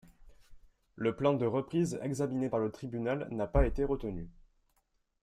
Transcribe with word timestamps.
Le 0.95 1.15
plan 1.15 1.35
de 1.35 1.45
reprise 1.45 1.99
examiné 2.01 2.49
par 2.49 2.57
le 2.59 2.71
tribunal 2.71 3.27
n'a 3.29 3.45
pas 3.45 3.67
été 3.67 3.83
retenu. 3.83 4.31